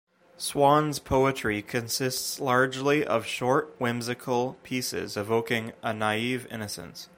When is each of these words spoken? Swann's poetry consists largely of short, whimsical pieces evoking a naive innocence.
Swann's 0.35 0.97
poetry 0.97 1.61
consists 1.61 2.39
largely 2.39 3.05
of 3.05 3.23
short, 3.23 3.75
whimsical 3.79 4.57
pieces 4.63 5.15
evoking 5.15 5.73
a 5.83 5.93
naive 5.93 6.47
innocence. 6.49 7.07